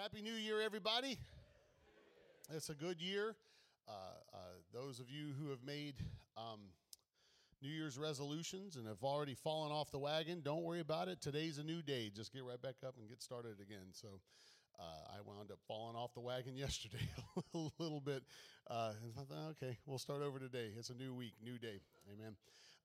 [0.00, 1.18] Happy New Year, everybody.
[2.54, 3.36] It's a good year.
[3.86, 3.92] Uh,
[4.32, 4.38] uh,
[4.72, 5.92] those of you who have made
[6.38, 6.60] um,
[7.60, 11.20] New Year's resolutions and have already fallen off the wagon, don't worry about it.
[11.20, 12.10] Today's a new day.
[12.16, 13.88] Just get right back up and get started again.
[13.92, 14.08] So
[14.78, 17.06] uh, I wound up falling off the wagon yesterday
[17.54, 18.22] a little bit.
[18.70, 18.94] Uh,
[19.50, 20.70] okay, we'll start over today.
[20.78, 21.82] It's a new week, new day.
[22.10, 22.36] Amen.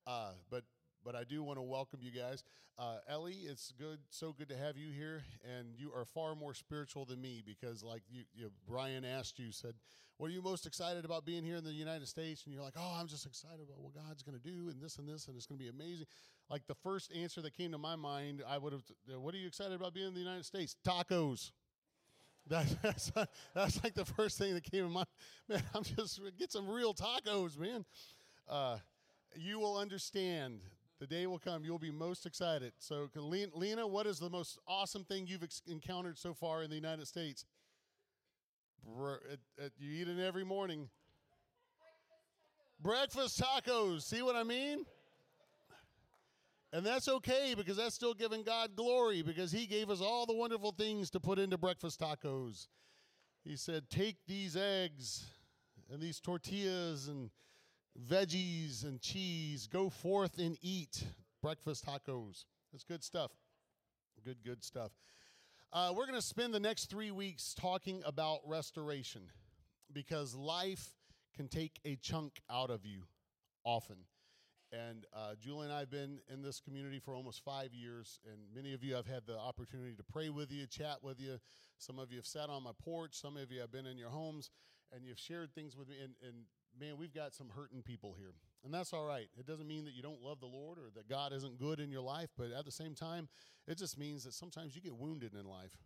[0.06, 0.66] Uh, but
[1.06, 2.44] but I do want to welcome you guys.
[2.78, 5.24] Uh, Ellie, it's good, so good to have you here,
[5.58, 9.52] and you are far more spiritual than me because, like you, you Brian asked you,
[9.52, 9.76] said,
[10.18, 12.74] "What are you most excited about being here in the United States?" And you're like,
[12.76, 15.38] "Oh, I'm just excited about what God's going to do, and this and this, and
[15.38, 16.08] it's going to be amazing."
[16.50, 19.48] Like the first answer that came to my mind, I would have, "What are you
[19.48, 21.52] excited about being in the United States?" Tacos.
[22.48, 23.12] That, that's,
[23.56, 25.08] that's like the first thing that came to my mind.
[25.50, 27.86] Man, I'm just get some real tacos, man.
[28.48, 28.78] Uh,
[29.36, 30.62] you will understand
[31.00, 32.74] the day will come you'll be most excited.
[32.80, 37.08] So, Lena, what is the most awesome thing you've encountered so far in the United
[37.08, 37.46] States?
[38.86, 40.90] You eat it every morning.
[42.82, 43.42] Breakfast tacos.
[43.42, 44.02] Breakfast tacos.
[44.04, 44.86] See what I mean?
[46.72, 50.36] And that's okay because that's still giving God glory because He gave us all the
[50.36, 52.68] wonderful things to put into breakfast tacos.
[53.44, 55.26] He said, Take these eggs
[55.92, 57.30] and these tortillas and
[58.10, 59.68] veggies and cheese.
[59.68, 61.04] Go forth and eat
[61.42, 62.46] breakfast tacos.
[62.72, 63.32] That's good stuff.
[64.24, 64.92] Good, good stuff.
[65.72, 69.22] Uh, we're going to spend the next three weeks talking about restoration
[69.92, 70.90] because life
[71.36, 73.04] can take a chunk out of you
[73.64, 73.98] often.
[74.72, 78.42] And uh, Julie and I have been in this community for almost five years, and
[78.54, 81.38] many of you have had the opportunity to pray with you, chat with you.
[81.78, 84.10] Some of you have sat on my porch, some of you have been in your
[84.10, 84.50] homes,
[84.92, 85.96] and you've shared things with me.
[86.04, 86.46] And, and
[86.80, 88.34] man, we've got some hurting people here.
[88.64, 89.28] And that's all right.
[89.40, 91.92] It doesn't mean that you don't love the Lord or that God isn't good in
[91.92, 93.30] your life, but at the same time,
[93.68, 95.78] it just means that sometimes you get wounded in life.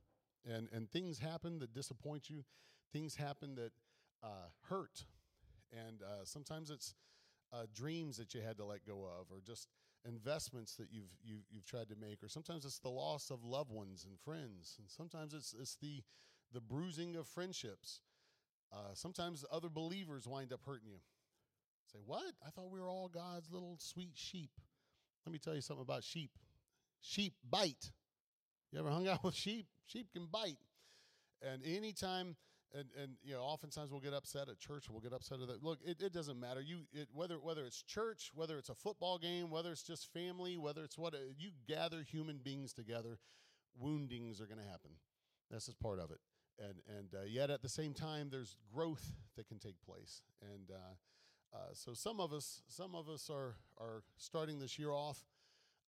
[0.45, 2.43] And, and things happen that disappoint you,
[2.93, 3.71] things happen that
[4.23, 5.03] uh, hurt.
[5.73, 6.95] And uh, sometimes it's
[7.51, 9.67] uh, dreams that you had to let go of, or just
[10.07, 13.71] investments that you've, you've, you've tried to make, or sometimes it's the loss of loved
[13.71, 16.01] ones and friends, and sometimes it's, it's the,
[16.53, 18.01] the bruising of friendships.
[18.71, 20.99] Uh, sometimes other believers wind up hurting you.
[21.91, 22.33] Say, what?
[22.45, 24.51] I thought we were all God's little sweet sheep.
[25.25, 26.31] Let me tell you something about sheep.
[27.01, 27.91] Sheep bite.
[28.71, 29.65] You ever hung out with sheep?
[29.85, 30.57] Sheep can bite.
[31.41, 32.35] And anytime,
[32.75, 34.85] and, and you know, oftentimes we'll get upset at church.
[34.87, 35.63] We'll get upset at that.
[35.63, 36.61] Look, it, it doesn't matter.
[36.61, 40.57] You it, whether whether it's church, whether it's a football game, whether it's just family,
[40.57, 43.17] whether it's what you gather human beings together,
[43.79, 44.91] woundings are to happen.
[45.49, 46.19] That's just part of it
[46.59, 50.21] and and uh, yet at the same time there's growth that can take place.
[50.41, 54.91] And uh, uh, so some of us some of us are are starting this year
[54.91, 55.23] off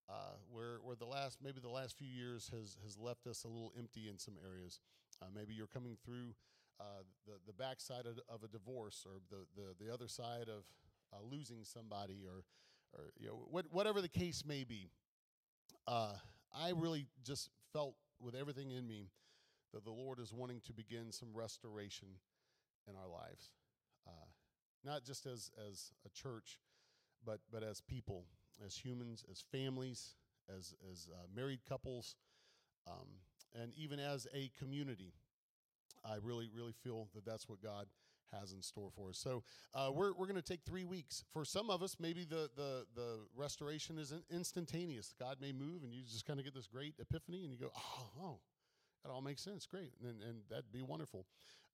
[0.09, 3.47] uh, where where the last maybe the last few years has has left us a
[3.47, 4.79] little empty in some areas.
[5.21, 6.33] Uh, maybe you're coming through
[6.79, 10.63] uh, the the backside of, of a divorce or the the, the other side of
[11.29, 12.43] losing somebody or
[12.93, 14.89] or you know what, whatever the case may be.
[16.53, 19.09] I really just felt with everything in me
[19.73, 22.07] that the Lord is wanting to begin some restoration
[22.89, 23.51] in our lives,
[24.07, 24.29] uh,
[24.83, 26.59] not just as as a church,
[27.25, 28.25] but but as people,
[28.65, 30.15] as humans, as families,
[30.49, 32.15] as as uh, married couples,
[32.87, 33.07] um,
[33.59, 35.13] and even as a community.
[36.03, 37.85] I really really feel that that's what God
[38.33, 39.17] has in store for us.
[39.17, 39.43] So
[39.73, 41.23] uh, we're, we're going to take three weeks.
[41.33, 45.13] For some of us, maybe the, the, the restoration is instantaneous.
[45.19, 47.71] God may move and you just kind of get this great epiphany and you go,
[47.75, 48.39] oh, oh
[49.03, 49.65] that all makes sense.
[49.65, 49.91] Great.
[50.01, 51.25] And, and that'd be wonderful.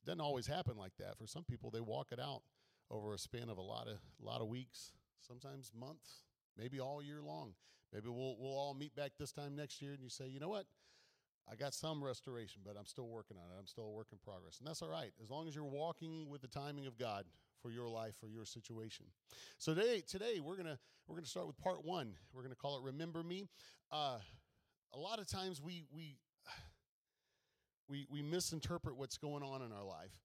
[0.06, 1.18] Doesn't always happen like that.
[1.18, 2.42] For some people, they walk it out
[2.90, 6.24] over a span of a lot of, lot of weeks, sometimes months,
[6.58, 7.54] maybe all year long.
[7.94, 10.50] Maybe we'll, we'll all meet back this time next year and you say, you know
[10.50, 10.66] what?
[11.50, 13.60] I got some restoration, but I'm still working on it.
[13.60, 14.60] I'm still a work in progress.
[14.60, 17.26] And that's all right, as long as you're walking with the timing of God
[17.62, 19.06] for your life, for your situation.
[19.58, 20.78] So today, today we're gonna
[21.08, 22.14] we're gonna start with part one.
[22.34, 23.48] We're gonna call it "Remember Me."
[23.92, 24.18] Uh,
[24.94, 26.18] a lot of times we we
[27.90, 30.20] we, we misinterpret what's going on in our life.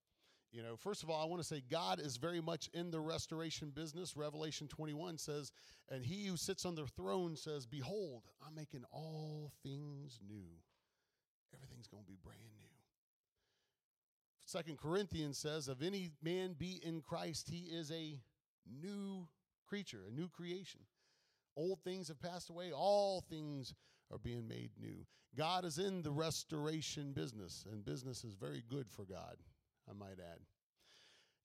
[0.52, 3.00] You know, first of all, I want to say God is very much in the
[3.00, 4.16] restoration business.
[4.16, 5.50] Revelation 21 says,
[5.90, 10.44] and he who sits on the throne says, Behold, I'm making all things new.
[11.54, 12.68] Everything's going to be brand new.
[14.44, 18.18] Second Corinthians says, If any man be in Christ, he is a
[18.82, 19.26] new
[19.66, 20.80] creature, a new creation.
[21.56, 23.74] Old things have passed away, all things
[24.12, 25.06] are being made new.
[25.36, 29.36] God is in the restoration business, and business is very good for God,
[29.88, 30.40] I might add.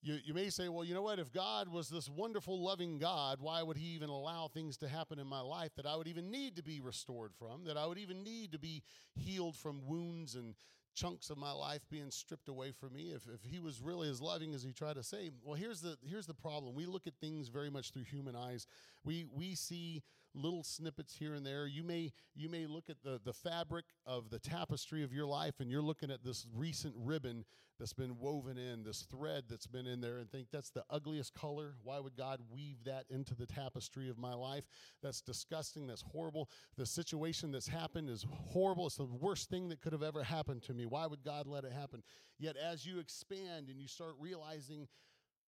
[0.03, 1.17] You, you may say, well, you know what?
[1.17, 5.17] If God was this wonderful, loving God, why would He even allow things to happen
[5.17, 7.97] in my life that I would even need to be restored from, that I would
[7.97, 8.83] even need to be
[9.15, 10.53] healed from wounds and
[10.97, 14.19] chunks of my life being stripped away from me if, if he was really as
[14.19, 17.13] loving as he tried to say well here's the here's the problem we look at
[17.21, 18.65] things very much through human eyes
[19.05, 20.01] we we see
[20.37, 21.67] little snippets here and there.
[21.67, 25.55] You may you may look at the the fabric of the tapestry of your life
[25.59, 27.45] and you're looking at this recent ribbon
[27.79, 31.33] that's been woven in this thread that's been in there and think that's the ugliest
[31.33, 31.75] color.
[31.83, 34.65] Why would god weave that into the tapestry of my life?
[35.03, 35.87] That's disgusting.
[35.87, 36.49] That's horrible.
[36.75, 38.87] The situation that's happened is horrible.
[38.87, 40.85] It's the worst thing that could have ever happened to me.
[40.85, 42.03] Why would God let it happen?
[42.39, 44.87] Yet as you expand and you start realizing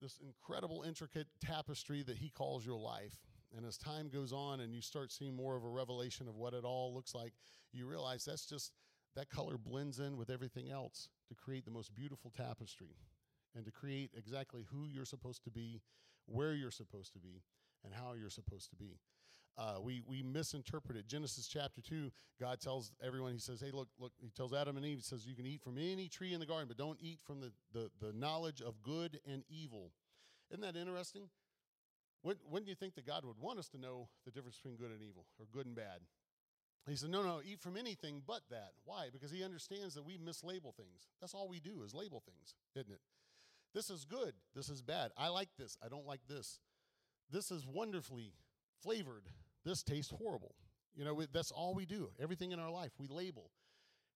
[0.01, 3.17] this incredible, intricate tapestry that He calls your life,
[3.55, 6.53] and as time goes on and you start seeing more of a revelation of what
[6.53, 7.33] it all looks like,
[7.71, 8.73] you realize that's just
[9.15, 12.95] that color blends in with everything else to create the most beautiful tapestry
[13.55, 15.81] and to create exactly who you're supposed to be,
[16.25, 17.41] where you're supposed to be,
[17.83, 18.99] and how you're supposed to be.
[19.57, 21.07] Uh, we, we misinterpret it.
[21.07, 24.85] Genesis chapter 2, God tells everyone, He says, Hey, look, look, He tells Adam and
[24.85, 27.19] Eve, He says, You can eat from any tree in the garden, but don't eat
[27.25, 29.91] from the, the, the knowledge of good and evil.
[30.49, 31.29] Isn't that interesting?
[32.21, 34.91] When, do you think that God would want us to know the difference between good
[34.91, 36.01] and evil, or good and bad?
[36.87, 38.71] He said, No, no, eat from anything but that.
[38.83, 39.09] Why?
[39.11, 41.07] Because He understands that we mislabel things.
[41.21, 43.01] That's all we do is label things, isn't it?
[43.73, 44.33] This is good.
[44.55, 45.11] This is bad.
[45.15, 45.77] I like this.
[45.83, 46.59] I don't like this.
[47.31, 48.33] This is wonderfully
[48.81, 49.29] flavored
[49.65, 50.55] this tastes horrible.
[50.95, 52.09] You know, that's all we do.
[52.19, 53.51] Everything in our life, we label.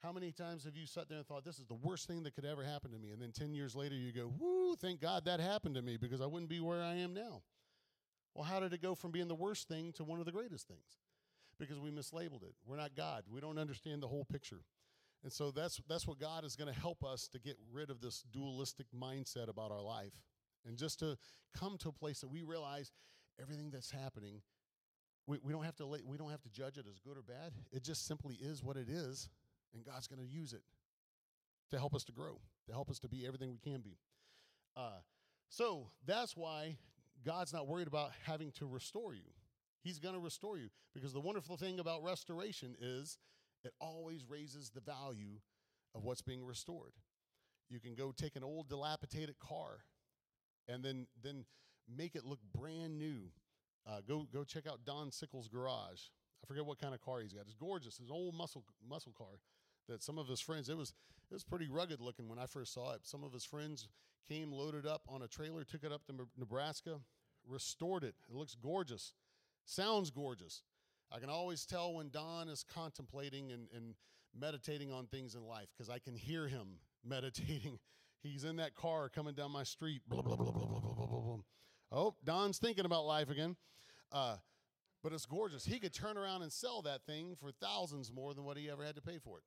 [0.01, 2.35] How many times have you sat there and thought, this is the worst thing that
[2.35, 3.11] could ever happen to me?
[3.11, 6.19] And then 10 years later, you go, whoo, thank God that happened to me because
[6.19, 7.41] I wouldn't be where I am now.
[8.33, 10.68] Well, how did it go from being the worst thing to one of the greatest
[10.68, 11.00] things?
[11.59, 12.56] Because we mislabeled it.
[12.65, 13.24] We're not God.
[13.31, 14.62] We don't understand the whole picture.
[15.24, 18.01] And so that's, that's what God is going to help us to get rid of
[18.01, 20.13] this dualistic mindset about our life
[20.65, 21.18] and just to
[21.56, 22.91] come to a place that we realize
[23.39, 24.41] everything that's happening
[25.27, 27.53] we, we, don't have to we don't have to judge it as good or bad.
[27.71, 29.29] It just simply is what it is,
[29.74, 30.63] and God's going to use it
[31.71, 33.97] to help us to grow, to help us to be everything we can be.
[34.75, 35.00] Uh,
[35.50, 36.77] so that's why
[37.25, 39.31] God's not worried about having to restore you.
[39.81, 43.17] He's going to restore you because the wonderful thing about restoration is
[43.63, 45.39] it always raises the value
[45.93, 46.93] of what's being restored.
[47.69, 49.83] You can go take an old dilapidated car
[50.67, 51.45] and then then
[51.97, 53.29] make it look brand new
[53.85, 56.01] uh, go go check out Don Sickles' garage.
[56.43, 57.43] I forget what kind of car he's got.
[57.45, 57.99] It's gorgeous.
[57.99, 59.39] It's an old muscle muscle car
[59.89, 60.69] that some of his friends.
[60.69, 60.93] It was
[61.29, 63.01] it was pretty rugged looking when I first saw it.
[63.03, 63.87] Some of his friends
[64.27, 66.99] came loaded up on a trailer, took it up to Nebraska,
[67.47, 68.15] restored it.
[68.29, 69.13] It looks gorgeous.
[69.65, 70.63] Sounds gorgeous.
[71.11, 73.95] I can always tell when Don is contemplating and, and
[74.37, 77.79] meditating on things in life because I can hear him meditating.
[78.21, 80.01] He's in that car coming down my street.
[80.07, 81.37] Blah, blah, blah, blah, blah, blah, blah, blah.
[81.91, 83.55] Oh, Don's thinking about life again.
[84.11, 84.37] Uh,
[85.03, 85.65] but it's gorgeous.
[85.65, 88.83] He could turn around and sell that thing for thousands more than what he ever
[88.83, 89.43] had to pay for it.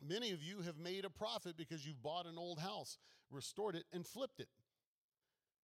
[0.00, 2.98] Many of you have made a profit because you've bought an old house,
[3.30, 4.48] restored it, and flipped it,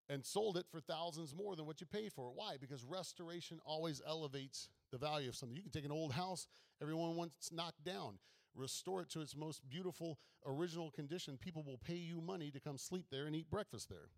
[0.09, 2.33] and sold it for thousands more than what you paid for it.
[2.35, 2.57] Why?
[2.61, 5.57] Because restoration always elevates the value of something.
[5.57, 6.47] You can take an old house,
[6.81, 8.19] everyone wants knocked down,
[8.55, 11.37] restore it to its most beautiful original condition.
[11.37, 14.11] People will pay you money to come sleep there and eat breakfast there.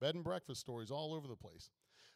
[0.00, 1.70] Bed and breakfast stories all over the place.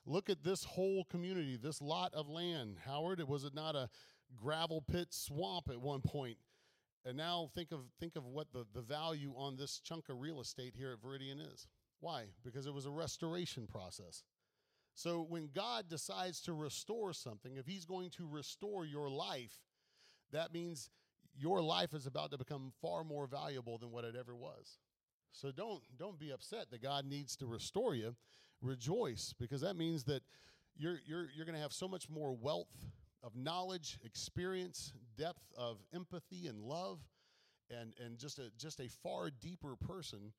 [0.06, 2.78] Look at this whole community, this lot of land.
[2.86, 3.88] Howard, was it not a
[4.36, 6.36] gravel pit swamp at one point?
[7.04, 10.40] And now think of think of what the, the value on this chunk of real
[10.40, 11.66] estate here at Veridian is.
[12.00, 12.26] Why?
[12.44, 14.22] Because it was a restoration process.
[14.94, 19.60] So when God decides to restore something, if he's going to restore your life,
[20.32, 20.90] that means
[21.38, 24.78] your life is about to become far more valuable than what it ever was.
[25.32, 28.14] So don't don't be upset that God needs to restore you.
[28.60, 30.22] Rejoice because that means that
[30.76, 32.74] you're you're you're going to have so much more wealth
[33.22, 36.98] of knowledge, experience, depth of empathy and love
[37.70, 40.32] and and just a just a far deeper person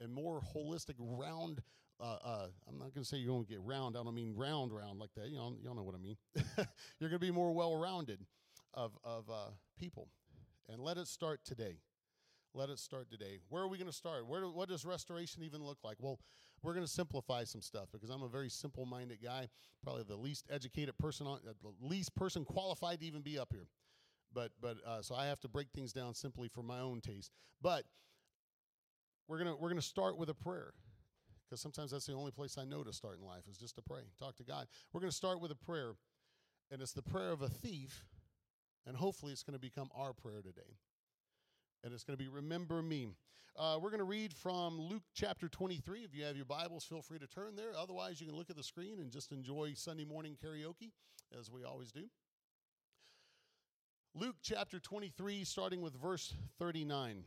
[0.00, 1.60] and more holistic round
[2.00, 3.96] uh, uh, I'm not going to say you're going to get round.
[3.96, 5.30] I don't mean round, round like that.
[5.30, 6.16] You know, all know what I mean.
[7.00, 8.20] you're going to be more well-rounded
[8.72, 10.06] of of uh, people,
[10.68, 11.78] and let it start today.
[12.54, 13.38] Let it start today.
[13.48, 14.28] Where are we going to start?
[14.28, 15.96] Where what does restoration even look like?
[15.98, 16.20] Well,
[16.62, 19.48] we're going to simplify some stuff because I'm a very simple-minded guy,
[19.82, 23.66] probably the least educated person on, the least person qualified to even be up here.
[24.38, 27.32] But but uh, so I have to break things down simply for my own taste.
[27.60, 27.82] But
[29.26, 30.74] we're gonna we're gonna start with a prayer
[31.44, 33.82] because sometimes that's the only place I know to start in life is just to
[33.82, 34.68] pray, talk to God.
[34.92, 35.94] We're gonna start with a prayer,
[36.70, 38.04] and it's the prayer of a thief,
[38.86, 40.76] and hopefully it's to become our prayer today
[41.84, 43.08] and it's going to be Remember Me.
[43.56, 46.00] Uh, we're going to read from Luke chapter 23.
[46.00, 47.72] If you have your Bibles, feel free to turn there.
[47.76, 50.92] Otherwise, you can look at the screen and just enjoy Sunday morning karaoke,
[51.38, 52.08] as we always do.
[54.14, 57.24] Luke chapter 23, starting with verse 39.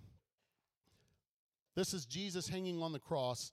[1.76, 3.52] This is Jesus hanging on the cross,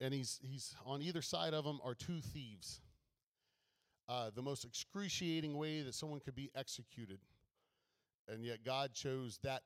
[0.00, 2.80] and he's, he's on either side of him are two thieves.
[4.08, 7.20] Uh, the most excruciating way that someone could be executed.
[8.28, 9.62] And yet God chose that.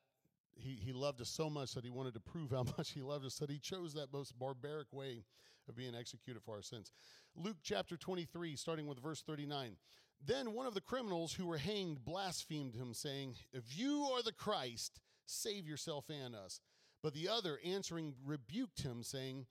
[0.55, 3.25] He, he loved us so much that he wanted to prove how much he loved
[3.25, 5.25] us that he chose that most barbaric way
[5.69, 6.93] of being executed for our sins.
[7.35, 9.77] Luke chapter 23, starting with verse 39.
[10.25, 14.33] Then one of the criminals who were hanged blasphemed him, saying, If you are the
[14.33, 16.61] Christ, save yourself and us.
[17.03, 19.47] But the other, answering, rebuked him, saying,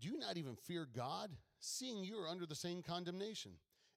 [0.00, 3.52] Do you not even fear God, seeing you are under the same condemnation?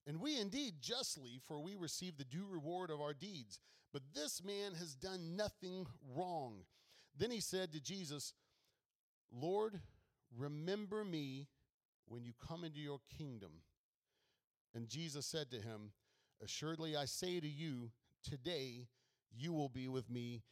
[0.07, 3.59] And we indeed justly, for we receive the due reward of our deeds.
[3.93, 5.85] But this man has done nothing
[6.15, 6.63] wrong.
[7.17, 8.33] Then he said to Jesus,
[9.31, 9.79] Lord,
[10.35, 11.47] remember me
[12.07, 13.51] when you come into your kingdom.
[14.73, 15.91] And Jesus said to him,
[16.43, 17.91] Assuredly I say to you,
[18.23, 18.87] today
[19.35, 20.43] you will be with me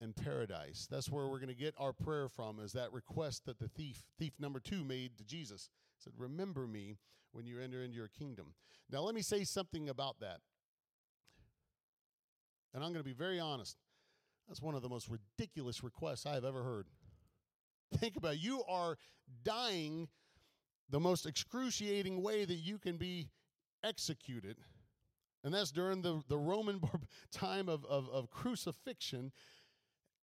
[0.00, 0.86] in paradise.
[0.90, 4.02] That's where we're going to get our prayer from, is that request that the thief,
[4.18, 5.70] thief number two, made to Jesus.
[5.96, 6.96] He said, Remember me
[7.32, 8.54] when you enter into your kingdom.
[8.90, 10.38] Now, let me say something about that.
[12.74, 13.76] And I'm going to be very honest.
[14.48, 16.86] That's one of the most ridiculous requests I have ever heard.
[17.98, 18.40] Think about it.
[18.40, 18.96] You are
[19.44, 20.08] dying
[20.90, 23.28] the most excruciating way that you can be
[23.82, 24.56] executed.
[25.44, 26.80] And that's during the, the Roman
[27.32, 29.32] time of, of, of crucifixion.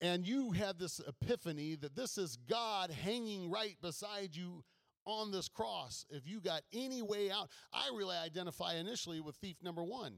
[0.02, 4.64] And you have this epiphany that this is God hanging right beside you
[5.06, 6.06] on this cross.
[6.10, 10.16] If you got any way out, I really identify initially with thief number one.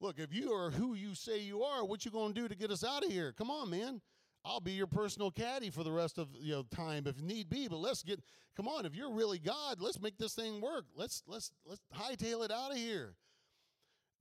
[0.00, 2.56] Look, if you are who you say you are, what you going to do to
[2.56, 3.32] get us out of here?
[3.32, 4.00] Come on, man.
[4.44, 7.68] I'll be your personal caddy for the rest of you know time if need be.
[7.68, 8.20] But let's get
[8.56, 8.84] come on.
[8.84, 10.86] If you're really God, let's make this thing work.
[10.96, 13.14] Let's let's let's hightail it out of here.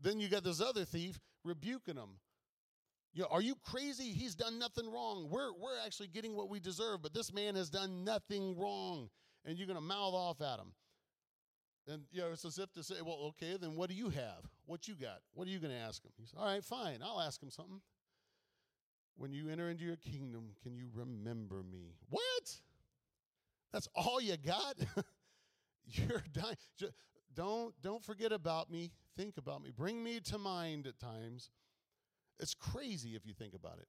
[0.01, 2.17] Then you got this other thief rebuking him.
[3.13, 4.11] You know, are you crazy?
[4.11, 5.27] He's done nothing wrong.
[5.29, 9.09] We're we're actually getting what we deserve, but this man has done nothing wrong,
[9.45, 10.71] and you're going to mouth off at him.
[11.87, 14.45] And you know, it's as if to say, well, okay, then what do you have?
[14.65, 15.19] What you got?
[15.33, 16.11] What are you going to ask him?
[16.17, 16.99] He says, all right, fine.
[17.03, 17.81] I'll ask him something.
[19.17, 21.95] When you enter into your kingdom, can you remember me?
[22.09, 22.55] What?
[23.73, 24.75] That's all you got?
[25.85, 26.55] You're dying.
[27.35, 28.91] Don't don't forget about me.
[29.17, 29.71] Think about me.
[29.75, 31.49] Bring me to mind at times.
[32.39, 33.87] It's crazy if you think about it.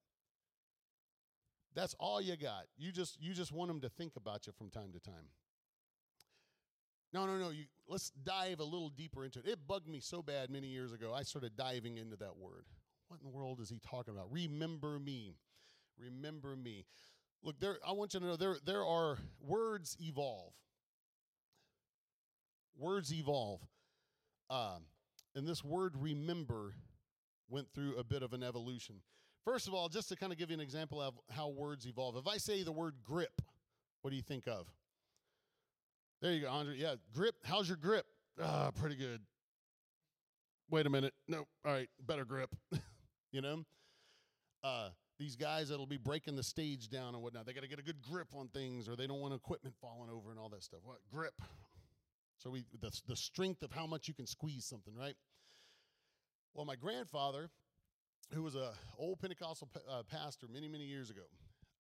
[1.74, 2.64] That's all you got.
[2.76, 5.30] You just you just want them to think about you from time to time.
[7.12, 7.50] No, no, no.
[7.50, 9.46] You, let's dive a little deeper into it.
[9.46, 11.12] It bugged me so bad many years ago.
[11.14, 12.64] I started diving into that word.
[13.08, 14.32] What in the world is he talking about?
[14.32, 15.36] Remember me.
[15.98, 16.86] Remember me.
[17.42, 17.78] Look, there.
[17.86, 20.52] I want you to know there there are words evolve.
[22.78, 23.60] Words evolve,
[24.48, 24.84] um,
[25.34, 26.74] and this word remember
[27.48, 28.96] went through a bit of an evolution.
[29.44, 32.16] First of all, just to kind of give you an example of how words evolve.
[32.16, 33.42] If I say the word grip,
[34.02, 34.66] what do you think of?
[36.20, 36.76] There you go, Andre.
[36.76, 37.34] Yeah, grip.
[37.44, 38.06] How's your grip?
[38.40, 39.20] Ah, pretty good.
[40.70, 41.12] Wait a minute.
[41.26, 41.48] Nope.
[41.64, 42.54] All right, better grip.
[43.32, 43.64] you know?
[44.62, 47.78] Uh, these guys that'll be breaking the stage down and whatnot, they got to get
[47.78, 50.62] a good grip on things or they don't want equipment falling over and all that
[50.62, 50.80] stuff.
[50.84, 50.98] What?
[51.12, 51.34] Grip.
[52.42, 55.14] So we the, the strength of how much you can squeeze something, right?
[56.54, 57.50] Well, my grandfather,
[58.34, 61.22] who was a old Pentecostal uh, pastor many, many years ago,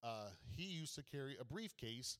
[0.04, 2.18] uh, he used to carry a briefcase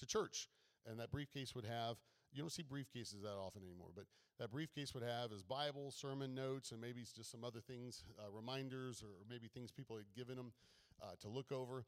[0.00, 0.48] to church.
[0.86, 1.96] And that briefcase would have,
[2.32, 4.04] you don't see briefcases that often anymore, but
[4.40, 8.30] that briefcase would have his Bible, sermon notes, and maybe just some other things, uh,
[8.32, 10.52] reminders, or maybe things people had given him
[11.02, 11.84] uh, to look over.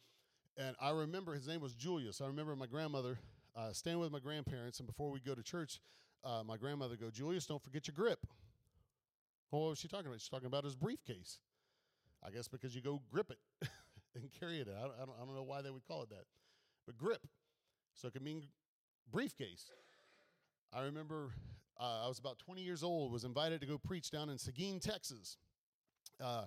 [0.56, 2.20] And I remember his name was Julius.
[2.20, 3.18] I remember my grandmother
[3.56, 5.80] uh, staying with my grandparents, and before we go to church,
[6.24, 8.26] uh, my grandmother go, Julius, don't forget your grip.
[9.50, 10.20] Well, what was she talking about?
[10.20, 11.38] She's talking about his briefcase.
[12.26, 13.68] I guess because you go grip it
[14.14, 14.66] and carry it.
[14.66, 16.24] Don't, I don't, I don't know why they would call it that,
[16.86, 17.26] but grip.
[17.94, 18.42] So it could mean
[19.12, 19.70] briefcase.
[20.72, 21.30] I remember
[21.78, 24.80] uh, I was about 20 years old, was invited to go preach down in Seguin,
[24.80, 25.36] Texas.
[26.20, 26.46] Uh,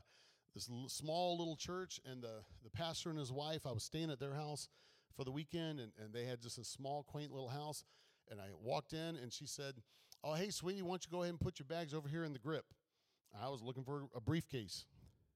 [0.54, 4.10] this l- small little church, and the, the pastor and his wife, I was staying
[4.10, 4.68] at their house
[5.16, 7.84] for the weekend, and, and they had just a small, quaint little house.
[8.30, 9.76] And I walked in, and she said,
[10.24, 12.34] Oh, hey, sweetie, why don't you go ahead and put your bags over here in
[12.34, 12.66] the grip?
[13.40, 14.86] I was looking for a briefcase.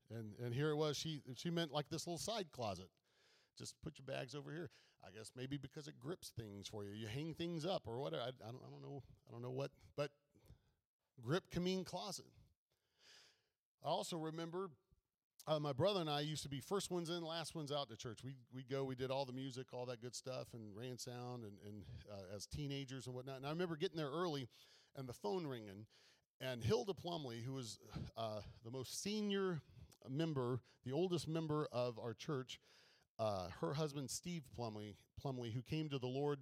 [0.09, 0.97] And, and here it was.
[0.97, 2.89] She, she meant like this little side closet.
[3.57, 4.69] Just put your bags over here.
[5.03, 6.91] I guess maybe because it grips things for you.
[6.91, 8.23] You hang things up or whatever.
[8.23, 9.03] I, I, don't, I don't know.
[9.27, 10.11] I don't know what, but
[11.21, 12.25] grip can mean closet.
[13.83, 14.69] I also remember
[15.47, 17.95] uh, my brother and I used to be first ones in, last ones out to
[17.95, 18.19] church.
[18.23, 21.43] We we go, we did all the music, all that good stuff, and ran sound,
[21.43, 23.37] and and uh, as teenagers and whatnot.
[23.37, 24.47] And I remember getting there early,
[24.95, 25.85] and the phone ringing,
[26.39, 27.79] and Hilda Plumley, who was
[28.17, 29.61] uh, the most senior
[30.09, 32.59] member, the oldest member of our church,
[33.19, 36.39] uh, her husband Steve Plumley, Plumley, who came to the Lord,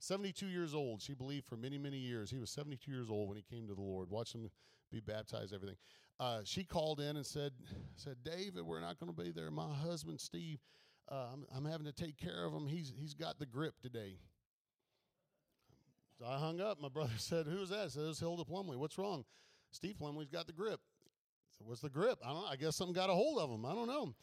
[0.00, 1.02] 72 years old.
[1.02, 2.30] She believed for many, many years.
[2.30, 4.10] He was 72 years old when he came to the Lord.
[4.10, 4.50] Watched him
[4.90, 5.76] be baptized, everything.
[6.20, 7.52] Uh, she called in and said,
[7.94, 9.50] "said David, we're not going to be there.
[9.50, 10.58] My husband Steve,
[11.10, 12.66] uh, I'm, I'm having to take care of him.
[12.66, 14.18] He's he's got the grip today."
[16.18, 16.80] So I hung up.
[16.80, 18.76] My brother said, "Who's that?" I said, "It's Hilda Plumley.
[18.76, 19.24] What's wrong?"
[19.70, 20.80] Steve Plumley's got the grip.
[21.58, 22.18] So what's the grip?
[22.24, 22.48] I don't.
[22.48, 23.64] I guess something got a hold of him.
[23.64, 24.14] I don't know.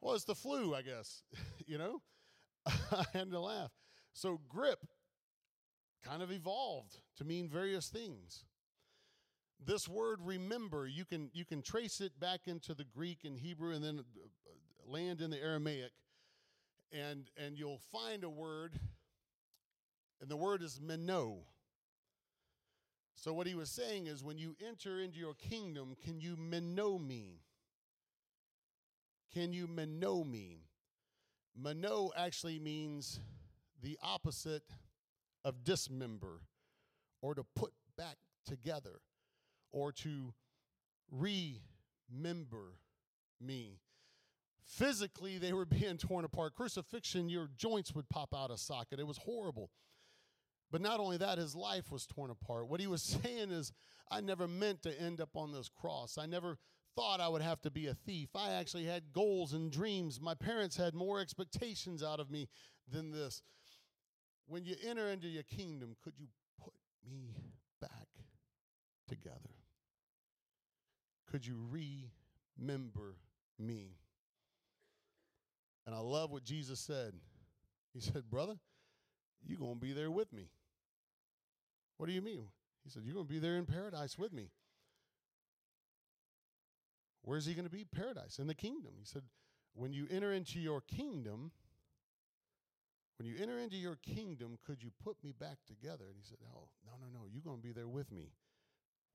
[0.00, 1.22] Well, it's the flu, I guess.
[1.66, 2.00] you know,
[2.66, 3.70] I had to laugh.
[4.12, 4.78] So grip
[6.02, 8.44] kind of evolved to mean various things.
[9.64, 13.74] This word remember, you can you can trace it back into the Greek and Hebrew
[13.74, 15.92] and then uh, land in the Aramaic
[16.92, 18.78] and and you'll find a word
[20.20, 21.38] and the word is meno.
[23.14, 26.98] So what he was saying is when you enter into your kingdom, can you meno
[26.98, 27.42] me?
[29.34, 30.64] Can you meno me?
[31.54, 33.20] Meno actually means
[33.82, 34.62] the opposite
[35.44, 36.40] of dismember
[37.20, 39.00] or to put back together
[39.72, 40.32] or to
[41.10, 42.78] remember
[43.40, 43.80] me.
[44.64, 46.54] Physically, they were being torn apart.
[46.54, 49.00] Crucifixion, your joints would pop out of socket.
[49.00, 49.70] It was horrible.
[50.70, 52.68] But not only that, his life was torn apart.
[52.68, 53.72] What he was saying is,
[54.10, 56.18] I never meant to end up on this cross.
[56.18, 56.58] I never
[56.96, 58.30] thought I would have to be a thief.
[58.34, 60.20] I actually had goals and dreams.
[60.20, 62.48] My parents had more expectations out of me
[62.90, 63.42] than this.
[64.46, 66.26] When you enter into your kingdom, could you
[66.62, 66.74] put
[67.08, 67.36] me
[67.80, 68.08] back
[69.08, 69.59] together?
[71.30, 71.56] Could you
[72.58, 73.14] remember
[73.58, 73.96] me?
[75.86, 77.14] And I love what Jesus said.
[77.94, 78.54] He said, Brother,
[79.46, 80.48] you're going to be there with me.
[81.96, 82.46] What do you mean?
[82.84, 84.50] He said, You're going to be there in paradise with me.
[87.22, 87.84] Where's he going to be?
[87.84, 88.92] Paradise, in the kingdom.
[88.98, 89.22] He said,
[89.74, 91.50] When you enter into your kingdom,
[93.18, 96.04] when you enter into your kingdom, could you put me back together?
[96.06, 97.26] And he said, Oh, no, no, no.
[97.30, 98.32] You're going to be there with me.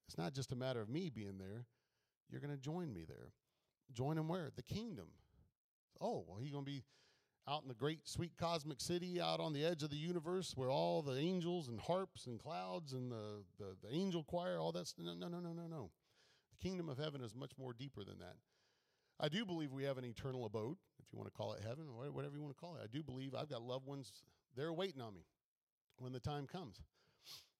[0.07, 1.65] It's not just a matter of me being there.
[2.29, 3.31] You're going to join me there.
[3.93, 4.51] Join him where?
[4.55, 5.07] The kingdom.
[6.01, 6.83] Oh, well, he's going to be
[7.47, 10.71] out in the great, sweet cosmic city out on the edge of the universe where
[10.71, 14.91] all the angels and harps and clouds and the, the, the angel choir, all that.
[14.97, 15.91] No, no, no, no, no, no.
[16.51, 18.35] The kingdom of heaven is much more deeper than that.
[19.19, 21.85] I do believe we have an eternal abode, if you want to call it heaven,
[21.87, 22.81] or whatever you want to call it.
[22.83, 24.11] I do believe I've got loved ones,
[24.57, 25.21] they're waiting on me
[25.97, 26.81] when the time comes.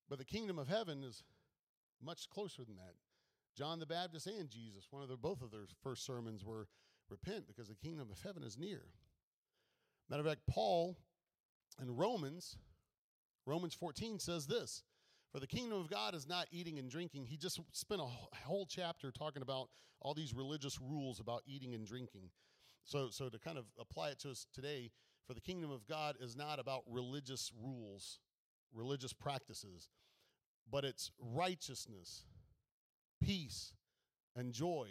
[0.10, 1.24] But the kingdom of heaven is
[2.04, 2.96] much closer than that.
[3.58, 6.68] John the Baptist and Jesus, one of their both of their first sermons were
[7.10, 8.82] repent because the kingdom of heaven is near.
[10.10, 10.98] Matter of fact, Paul
[11.82, 12.58] in Romans,
[13.46, 14.84] Romans 14 says this
[15.32, 17.26] For the kingdom of God is not eating and drinking.
[17.26, 18.06] He just spent a
[18.46, 19.70] whole chapter talking about
[20.02, 22.30] all these religious rules about eating and drinking.
[22.84, 24.92] So, so to kind of apply it to us today,
[25.26, 28.20] for the kingdom of God is not about religious rules,
[28.72, 29.90] religious practices,
[30.70, 32.26] but it's righteousness,
[33.26, 33.74] peace,
[34.36, 34.88] and joy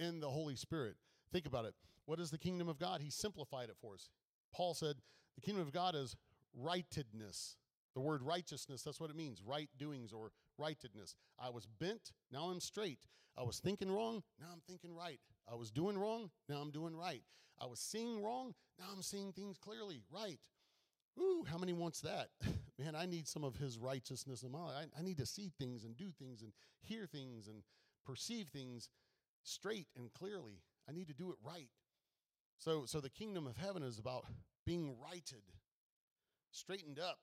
[0.00, 0.96] in the Holy Spirit.
[1.32, 1.74] Think about it.
[2.06, 3.00] What is the kingdom of God?
[3.00, 4.10] He simplified it for us.
[4.52, 4.96] Paul said,
[5.36, 6.16] the kingdom of God is
[6.54, 7.56] rightedness.
[7.94, 11.14] The word righteousness, that's what it means right doings or rightedness.
[11.38, 13.06] I was bent, now I'm straight.
[13.36, 15.20] I was thinking wrong, now I'm thinking right.
[15.50, 17.22] I was doing wrong, now I'm doing right.
[17.60, 20.38] I was seeing wrong, now I'm seeing things clearly, right.
[21.18, 22.30] Ooh, how many wants that?
[22.78, 24.86] Man, I need some of his righteousness in my life.
[24.96, 27.62] I, I need to see things and do things and hear things and
[28.04, 28.88] perceive things
[29.42, 30.62] straight and clearly.
[30.88, 31.68] I need to do it right.
[32.58, 34.24] So, so the kingdom of heaven is about
[34.64, 35.42] being righted,
[36.50, 37.18] straightened up,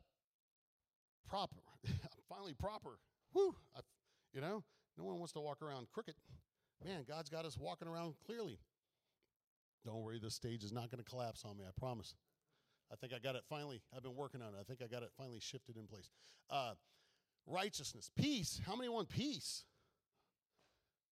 [1.28, 1.62] proper.
[2.30, 3.00] finally proper.
[3.34, 3.56] Whew.
[3.76, 3.82] I,
[4.34, 4.64] you know,
[4.98, 6.16] no one wants to walk around crooked.
[6.86, 8.60] Man, God's got us walking around clearly.
[9.86, 12.16] Don't worry, this stage is not going to collapse on me, I promise.
[12.92, 13.82] I think I got it finally.
[13.96, 14.58] I've been working on it.
[14.60, 16.10] I think I got it finally shifted in place.
[16.50, 16.74] Uh,
[17.46, 18.60] righteousness, peace.
[18.66, 19.64] How many want peace?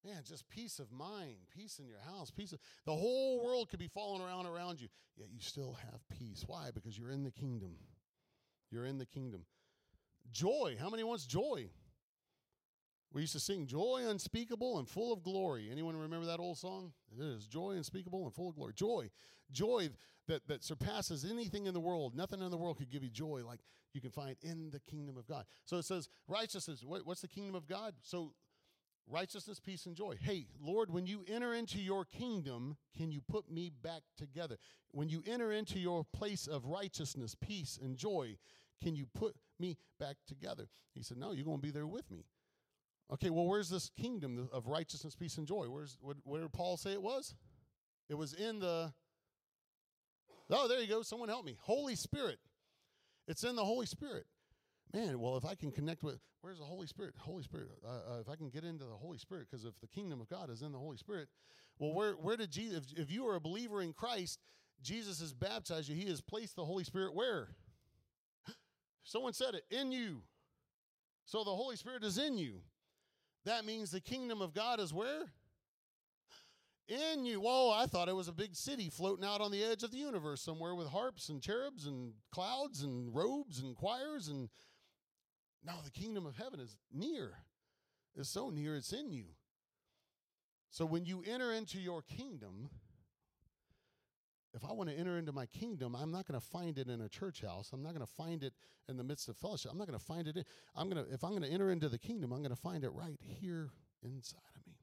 [0.05, 2.53] Man, just peace of mind, peace in your house, peace.
[2.53, 4.87] Of, the whole world could be falling around around you,
[5.17, 6.43] yet you still have peace.
[6.47, 6.69] Why?
[6.73, 7.75] Because you're in the kingdom.
[8.71, 9.45] You're in the kingdom.
[10.31, 10.77] Joy.
[10.79, 11.69] How many wants joy?
[13.13, 15.69] We used to sing joy unspeakable and full of glory.
[15.71, 16.91] Anyone remember that old song?
[17.11, 18.73] It is joy unspeakable and full of glory.
[18.75, 19.09] Joy.
[19.51, 19.89] Joy
[20.27, 22.15] that, that surpasses anything in the world.
[22.15, 23.59] Nothing in the world could give you joy like
[23.93, 25.45] you can find in the kingdom of God.
[25.65, 26.83] So it says righteousness.
[26.83, 27.93] What, what's the kingdom of God?
[28.01, 28.33] So
[29.09, 30.15] righteousness, peace, and joy.
[30.19, 34.57] Hey, Lord, when you enter into your kingdom, can you put me back together?
[34.91, 38.37] When you enter into your place of righteousness, peace, and joy,
[38.83, 40.67] can you put me back together?
[40.93, 42.25] He said, No, you're going to be there with me.
[43.13, 45.65] Okay, well, where's this kingdom of righteousness, peace, and joy?
[45.69, 47.35] Where's what, where did Paul say it was?
[48.09, 48.93] It was in the
[50.49, 51.01] Oh, there you go.
[51.01, 51.57] Someone help me.
[51.59, 52.39] Holy Spirit.
[53.27, 54.25] It's in the Holy Spirit.
[54.93, 57.15] Man, well, if I can connect with, where's the Holy Spirit?
[57.17, 57.67] Holy Spirit.
[57.85, 60.29] Uh, uh, if I can get into the Holy Spirit, because if the kingdom of
[60.29, 61.27] God is in the Holy Spirit,
[61.79, 64.39] well, where, where did Jesus, if, if you are a believer in Christ,
[64.81, 65.95] Jesus has baptized you.
[65.95, 67.49] He has placed the Holy Spirit where?
[69.03, 70.21] Someone said it, in you.
[71.25, 72.61] So the Holy Spirit is in you.
[73.47, 75.23] That means the kingdom of God is where?
[76.89, 77.39] In you.
[77.39, 79.97] Whoa, I thought it was a big city floating out on the edge of the
[79.97, 84.27] universe somewhere with harps and cherubs and clouds and robes and choirs.
[84.27, 84.49] And
[85.65, 87.35] no, the kingdom of heaven is near.
[88.17, 89.27] It's so near, it's in you.
[90.69, 92.69] So when you enter into your kingdom,
[94.57, 97.01] if I want to enter into my kingdom, I'm not going to find it in
[97.01, 97.69] a church house.
[97.71, 98.53] I'm not going to find it
[98.89, 99.71] in the midst of fellowship.
[99.71, 100.43] I'm not going to find it in,
[100.75, 102.83] I'm going to if I'm going to enter into the kingdom, I'm going to find
[102.83, 103.69] it right here
[104.03, 104.73] inside of me.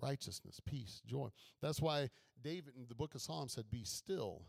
[0.00, 1.28] Righteousness, peace, joy.
[1.60, 2.08] That's why
[2.40, 4.42] David in the book of Psalms said, "Be still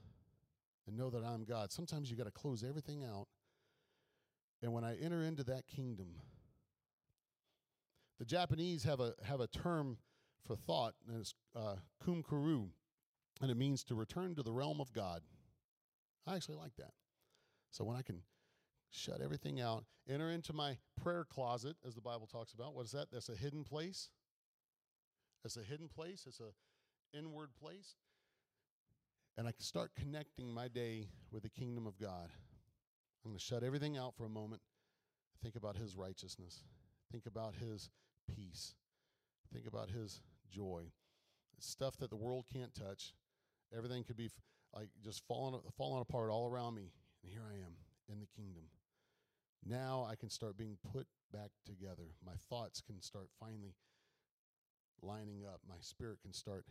[0.86, 3.28] and know that I'm God." Sometimes you got to close everything out.
[4.62, 6.08] And when I enter into that kingdom,
[8.20, 9.98] the Japanese have a have a term
[10.46, 12.68] for thought, and it's uh, kumkuru
[13.42, 15.22] and it means to return to the realm of God.
[16.26, 16.92] I actually like that.
[17.72, 18.22] So when I can
[18.90, 22.92] shut everything out, enter into my prayer closet, as the Bible talks about, what is
[22.92, 23.08] that?
[23.12, 24.10] That's a hidden place.
[25.44, 26.26] That's a hidden place.
[26.28, 27.96] It's a inward place.
[29.38, 32.30] And I can start connecting my day with the kingdom of God.
[33.24, 34.62] I'm going to shut everything out for a moment.
[35.44, 36.64] Think about his righteousness.
[37.12, 37.90] Think about his
[38.36, 38.74] peace.
[39.54, 40.92] Think about his joy.
[41.60, 43.14] Stuff that the world can't touch.
[43.76, 44.30] Everything could be
[44.74, 46.92] like just falling falling apart all around me,
[47.24, 47.74] and here I am
[48.10, 48.64] in the kingdom.
[49.66, 52.14] Now I can start being put back together.
[52.26, 53.76] My thoughts can start finally
[55.02, 55.62] lining up.
[55.68, 56.66] My spirit can start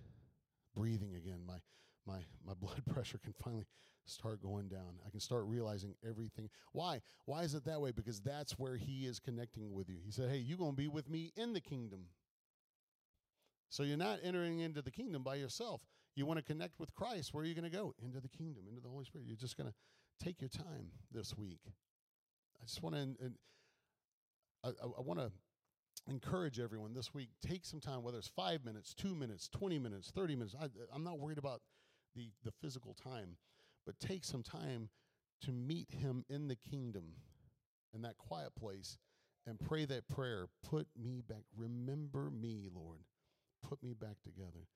[0.74, 1.40] breathing again.
[1.46, 1.58] My
[2.06, 3.66] my my blood pressure can finally
[4.06, 4.98] start going down.
[5.06, 6.48] I can start realizing everything.
[6.72, 7.00] Why?
[7.24, 7.90] Why is it that way?
[7.90, 9.98] Because that's where he is connecting with you.
[10.04, 12.06] He said, "Hey, you're going to be with me in the kingdom."
[13.68, 15.82] So you're not entering into the kingdom by yourself.
[16.16, 17.32] You want to connect with Christ.
[17.32, 17.94] Where are you going to go?
[18.02, 19.26] Into the kingdom, into the Holy Spirit.
[19.26, 21.60] You're just going to take your time this week.
[21.66, 23.34] I just want to, and
[24.64, 25.30] I, I want to
[26.08, 30.10] encourage everyone this week take some time, whether it's five minutes, two minutes, 20 minutes,
[30.10, 30.56] 30 minutes.
[30.60, 31.60] I, I'm not worried about
[32.14, 33.36] the, the physical time,
[33.84, 34.88] but take some time
[35.42, 37.12] to meet Him in the kingdom,
[37.94, 38.96] in that quiet place,
[39.46, 40.46] and pray that prayer.
[40.62, 41.42] Put me back.
[41.56, 43.00] Remember me, Lord.
[43.68, 44.66] Put me back together.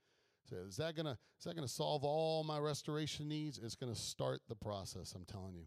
[0.49, 3.59] So is that gonna is that gonna solve all my restoration needs?
[3.59, 5.13] It's gonna start the process.
[5.15, 5.67] I'm telling you,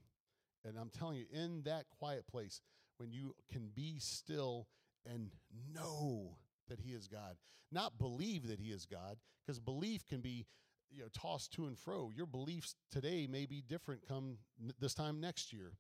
[0.66, 2.62] and I'm telling you, in that quiet place,
[2.98, 4.68] when you can be still
[5.06, 5.30] and
[5.74, 6.38] know
[6.70, 7.36] that He is God,
[7.72, 10.46] not believe that He is God, because belief can be
[10.92, 12.12] you know tossed to and fro.
[12.14, 14.38] Your beliefs today may be different come
[14.80, 15.74] this time next year.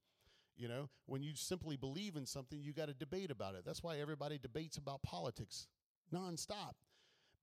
[0.55, 3.63] You know, when you simply believe in something, you got to debate about it.
[3.65, 5.67] That's why everybody debates about politics
[6.13, 6.73] nonstop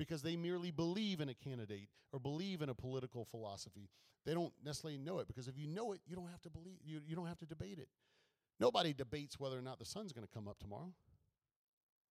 [0.01, 3.91] because they merely believe in a candidate or believe in a political philosophy.
[4.25, 6.79] They don't necessarily know it because if you know it, you don't have to believe
[6.83, 7.89] you, you don't have to debate it.
[8.59, 10.95] Nobody debates whether or not the sun's going to come up tomorrow.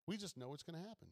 [0.05, 1.07] We just know it's going to happen.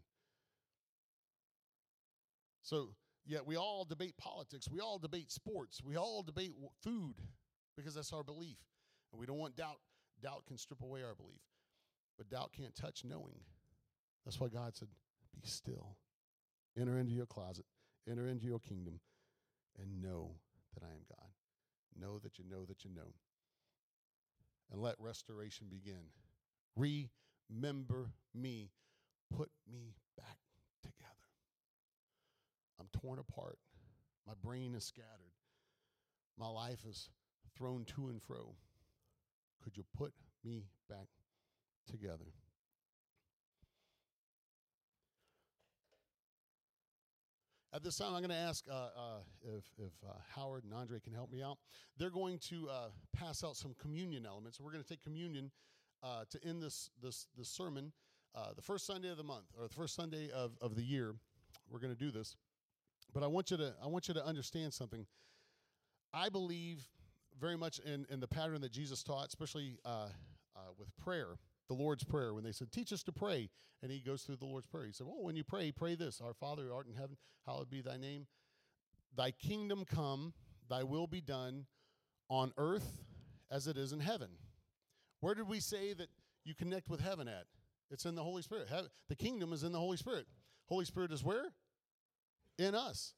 [2.62, 2.90] So,
[3.26, 7.16] yet we all debate politics, we all debate sports, we all debate food
[7.76, 8.60] because that's our belief.
[9.12, 9.80] And we don't want doubt.
[10.22, 11.42] Doubt can strip away our belief.
[12.20, 13.40] But doubt can't touch knowing.
[14.26, 14.90] That's why God said,
[15.42, 15.96] Be still.
[16.80, 17.66] Enter into your closet,
[18.10, 19.00] enter into your kingdom,
[19.82, 20.36] and know
[20.74, 21.30] that I am God.
[22.00, 23.13] Know that you know that you know.
[24.72, 26.12] And let restoration begin.
[26.76, 28.72] Remember me.
[29.36, 30.38] Put me back
[30.82, 31.12] together.
[32.80, 33.58] I'm torn apart.
[34.26, 35.34] My brain is scattered.
[36.38, 37.10] My life is
[37.58, 38.56] thrown to and fro.
[39.63, 40.13] Could you put
[40.46, 41.08] me back
[41.90, 42.32] together?
[47.73, 48.89] At this time, I'm going to ask uh, uh,
[49.43, 51.58] if, if uh, Howard and Andre can help me out.
[51.97, 54.60] They're going to uh, pass out some communion elements.
[54.62, 55.51] We're going to take communion
[56.01, 57.91] uh, to end this, this, this sermon
[58.36, 61.15] uh, the first Sunday of the month, or the first Sunday of, of the year.
[61.69, 62.36] We're going to do this.
[63.13, 65.06] But I want you to, I want you to understand something.
[66.13, 66.88] I believe
[67.39, 69.77] very much in, in the pattern that Jesus taught, especially
[70.77, 73.49] with prayer the Lord's Prayer when they said, Teach us to pray.
[73.84, 74.86] And he goes through the Lord's Prayer.
[74.86, 77.69] He said, Well, when you pray, pray this Our Father who art in heaven, hallowed
[77.69, 78.27] be thy name.
[79.15, 80.34] Thy kingdom come,
[80.69, 81.65] thy will be done
[82.30, 83.03] on earth
[83.49, 84.30] as it is in heaven.
[85.21, 86.10] Where did we say that
[86.43, 87.45] you connect with heaven at?
[87.89, 88.67] It's in the Holy Spirit.
[89.08, 90.25] the kingdom is in the Holy Spirit.
[90.67, 91.53] Holy Spirit is where?
[92.58, 93.13] In us.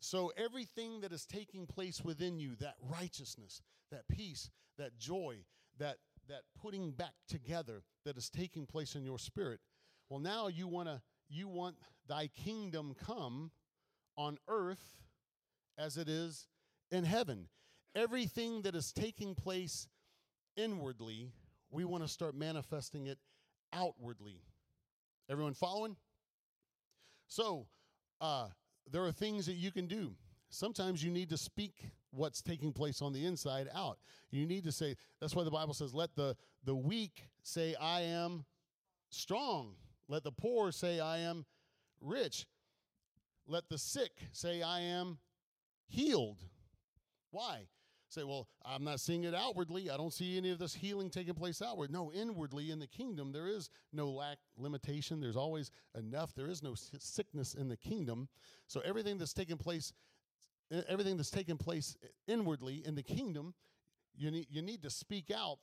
[0.00, 5.38] So everything that is taking place within you, that righteousness, that peace, that joy,
[5.78, 5.96] that
[6.28, 9.60] that putting back together that is taking place in your spirit,
[10.08, 11.76] well now you want to you want
[12.08, 13.50] thy kingdom come
[14.16, 15.02] on earth
[15.78, 16.46] as it is
[16.90, 17.48] in heaven.
[17.94, 19.88] Everything that is taking place
[20.56, 21.32] inwardly,
[21.70, 23.18] we want to start manifesting it
[23.72, 24.40] outwardly.
[25.28, 25.96] Everyone following?
[27.28, 27.66] So,
[28.20, 28.48] uh,
[28.90, 30.14] there are things that you can do.
[30.48, 33.98] Sometimes you need to speak what's taking place on the inside out.
[34.30, 38.02] You need to say, that's why the Bible says, let the, the weak say, I
[38.02, 38.44] am
[39.10, 39.74] strong.
[40.08, 41.44] Let the poor say, I am
[42.00, 42.46] rich.
[43.46, 45.18] Let the sick say, I am
[45.86, 46.38] healed.
[47.30, 47.66] Why?
[48.08, 49.90] Say, well, I'm not seeing it outwardly.
[49.90, 51.90] I don't see any of this healing taking place outward.
[51.90, 55.20] No, inwardly in the kingdom, there is no lack, limitation.
[55.20, 56.32] There's always enough.
[56.34, 58.28] There is no sickness in the kingdom.
[58.68, 59.92] So everything that's taking place,
[60.88, 63.54] everything that's taking place inwardly in the kingdom,
[64.16, 65.58] you need, you need to speak out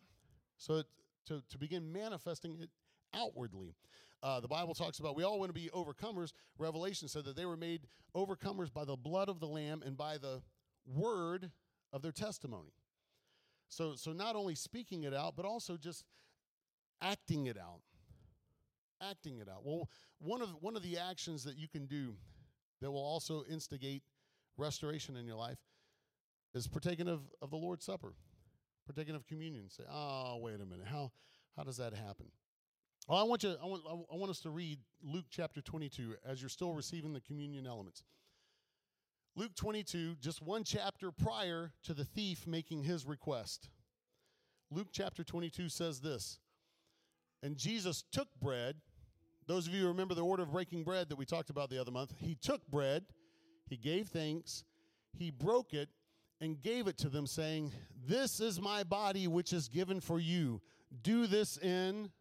[0.58, 0.84] so
[1.28, 2.70] to, to begin manifesting it
[3.14, 3.76] outwardly.
[4.22, 6.32] Uh, the Bible talks about we all want to be overcomers.
[6.58, 7.82] Revelation said that they were made
[8.16, 10.42] overcomers by the blood of the Lamb and by the
[10.86, 11.52] word
[11.92, 12.72] of their testimony.
[13.68, 16.06] So, so not only speaking it out, but also just
[17.02, 17.82] acting it out.
[19.02, 19.66] Acting it out.
[19.66, 19.90] Well,
[20.20, 22.16] one of one of the actions that you can do
[22.82, 24.04] that will also instigate
[24.58, 25.58] restoration in your life
[26.54, 28.14] is partaking of, of the Lord's Supper,
[28.86, 29.70] partaking of communion.
[29.70, 31.12] Say, oh, wait a minute, how
[31.56, 32.28] how does that happen?
[33.08, 33.56] Well, I want you.
[33.62, 33.84] I want.
[34.12, 38.04] I want us to read Luke chapter 22 as you're still receiving the communion elements.
[39.36, 43.70] Luke 22, just one chapter prior to the thief making his request.
[44.70, 46.40] Luke chapter 22 says this
[47.42, 48.76] And Jesus took bread.
[49.46, 51.92] Those of you remember the order of breaking bread that we talked about the other
[51.92, 53.04] month, he took bread,
[53.74, 54.64] he gave thanks,
[55.18, 55.90] he broke it,
[56.40, 57.72] and gave it to them, saying,
[58.06, 60.62] This is my body which is given for you.
[61.02, 62.12] Do this in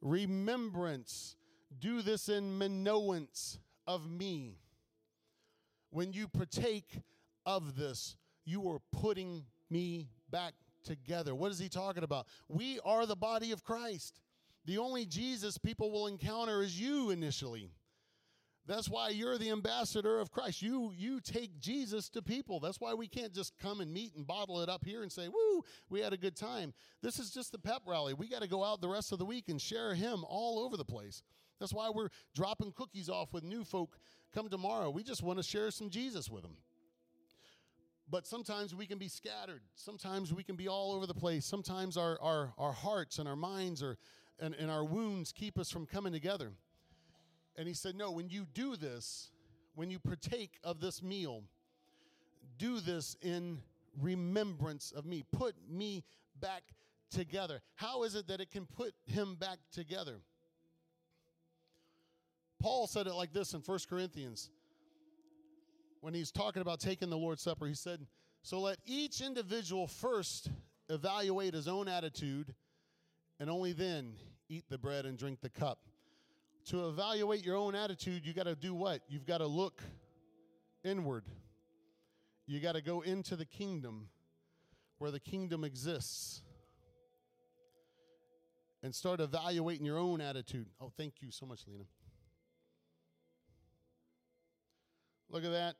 [0.00, 1.36] remembrance.
[1.78, 4.56] Do this in manoance of me.
[5.90, 7.00] When you partake
[7.44, 8.16] of this,
[8.46, 11.34] you are putting me back together.
[11.34, 12.26] What is he talking about?
[12.48, 14.20] We are the body of Christ.
[14.64, 17.70] The only Jesus people will encounter is you initially.
[18.66, 20.62] That's why you're the ambassador of Christ.
[20.62, 22.60] You you take Jesus to people.
[22.60, 25.28] That's why we can't just come and meet and bottle it up here and say,
[25.28, 26.72] "Woo, we had a good time."
[27.02, 28.14] This is just the pep rally.
[28.14, 30.78] We got to go out the rest of the week and share him all over
[30.78, 31.22] the place.
[31.60, 33.98] That's why we're dropping cookies off with new folk
[34.34, 34.90] come tomorrow.
[34.90, 36.56] We just want to share some Jesus with them.
[38.10, 39.62] But sometimes we can be scattered.
[39.74, 41.46] Sometimes we can be all over the place.
[41.46, 43.96] Sometimes our, our, our hearts and our minds are,
[44.38, 46.52] and, and our wounds keep us from coming together.
[47.56, 49.30] And he said, No, when you do this,
[49.74, 51.42] when you partake of this meal,
[52.58, 53.58] do this in
[54.00, 55.24] remembrance of me.
[55.32, 56.04] Put me
[56.40, 56.62] back
[57.10, 57.60] together.
[57.76, 60.20] How is it that it can put him back together?
[62.60, 64.50] Paul said it like this in 1 Corinthians
[66.00, 67.66] when he's talking about taking the Lord's Supper.
[67.66, 68.06] He said,
[68.42, 70.50] So let each individual first
[70.88, 72.54] evaluate his own attitude
[73.40, 74.14] and only then
[74.48, 75.78] eat the bread and drink the cup.
[76.66, 79.02] To evaluate your own attitude, you got to do what?
[79.08, 79.82] You've got to look
[80.82, 81.24] inward.
[82.46, 84.08] You got to go into the kingdom
[84.98, 86.42] where the kingdom exists
[88.82, 90.66] and start evaluating your own attitude.
[90.80, 91.84] Oh, thank you so much, Lena.
[95.30, 95.76] Look at that.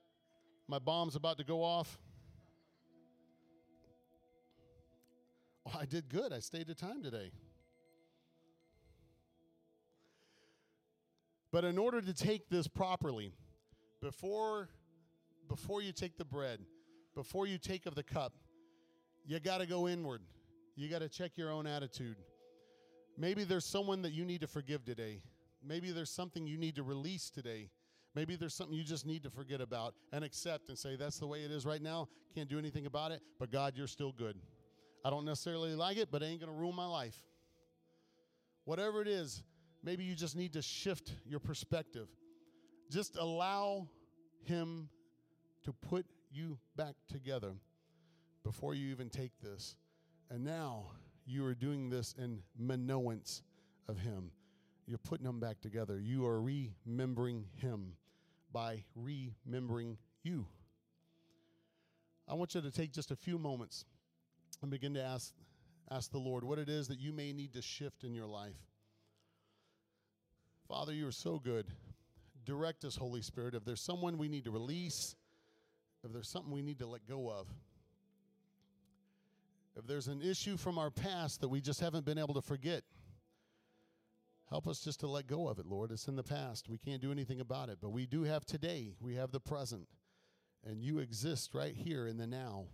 [0.67, 1.99] My bomb's about to go off.
[5.67, 6.33] Oh, I did good.
[6.33, 7.31] I stayed to time today.
[11.55, 13.33] But in order to take this properly,
[14.03, 14.71] before
[15.49, 16.59] before you take the bread,
[17.15, 18.33] before you take of the cup,
[19.25, 20.23] you got to go inward.
[20.75, 22.17] You got to check your own attitude.
[23.17, 25.23] Maybe there's someone that you need to forgive today.
[25.63, 27.71] Maybe there's something you need to release today.
[28.17, 31.27] Maybe there's something you just need to forget about and accept and say, that's the
[31.29, 32.09] way it is right now.
[32.35, 34.37] Can't do anything about it, but God, you're still good.
[35.05, 37.23] I don't necessarily like it, but it ain't going to ruin my life.
[38.65, 39.45] Whatever it is,
[39.85, 42.09] maybe you just need to shift your perspective.
[42.91, 43.89] Just allow
[44.45, 44.89] Him
[45.65, 47.53] to put you back together
[48.43, 49.77] before you even take this.
[50.31, 50.87] And now
[51.27, 53.43] you are doing this in manoance
[53.89, 54.31] of Him.
[54.87, 55.99] You're putting them back together.
[55.99, 57.93] You are remembering Him
[58.53, 60.47] by remembering you.
[62.29, 63.85] I want you to take just a few moments
[64.63, 65.35] and begin to ask,
[65.91, 68.57] ask the Lord what it is that you may need to shift in your life.
[70.75, 71.67] Father, you are so good.
[72.45, 73.55] direct us, Holy Spirit.
[73.55, 75.15] If there's someone we need to release,
[76.03, 77.47] if there's something we need to let go of,
[79.77, 82.83] if there's an issue from our past that we just haven't been able to forget,
[84.51, 85.93] help us just to let go of it, Lord.
[85.93, 86.69] It's in the past.
[86.69, 88.95] We can't do anything about it, but we do have today.
[89.01, 89.87] We have the present.
[90.67, 92.65] And you exist right here in the now.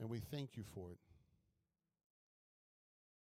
[0.00, 0.98] And we thank you for it.